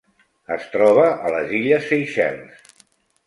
[0.53, 2.75] Es troba a les illes Seychelles.